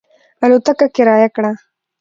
الوتکه 0.43 0.87
کرایه 0.95 1.29
کړه. 1.35 1.51